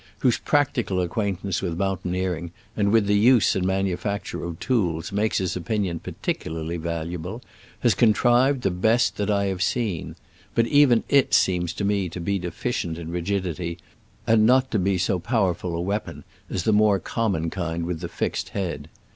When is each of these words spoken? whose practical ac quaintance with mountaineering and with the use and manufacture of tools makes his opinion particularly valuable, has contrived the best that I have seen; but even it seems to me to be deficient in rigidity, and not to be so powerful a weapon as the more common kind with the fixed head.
whose 0.21 0.39
practical 0.39 0.99
ac 0.99 1.09
quaintance 1.09 1.61
with 1.61 1.77
mountaineering 1.77 2.51
and 2.75 2.91
with 2.91 3.05
the 3.05 3.13
use 3.19 3.55
and 3.55 3.67
manufacture 3.67 4.43
of 4.43 4.59
tools 4.59 5.11
makes 5.11 5.37
his 5.37 5.55
opinion 5.55 5.99
particularly 5.99 6.75
valuable, 6.75 7.39
has 7.81 7.93
contrived 7.93 8.63
the 8.63 8.71
best 8.71 9.15
that 9.17 9.29
I 9.29 9.45
have 9.45 9.61
seen; 9.61 10.15
but 10.55 10.65
even 10.65 11.03
it 11.07 11.35
seems 11.35 11.71
to 11.73 11.85
me 11.85 12.09
to 12.09 12.19
be 12.19 12.39
deficient 12.39 12.97
in 12.97 13.11
rigidity, 13.11 13.77
and 14.25 14.43
not 14.43 14.71
to 14.71 14.79
be 14.79 14.97
so 14.97 15.19
powerful 15.19 15.75
a 15.75 15.81
weapon 15.81 16.23
as 16.49 16.63
the 16.63 16.73
more 16.73 16.97
common 16.97 17.51
kind 17.51 17.85
with 17.85 17.99
the 17.99 18.09
fixed 18.09 18.49
head. 18.57 18.89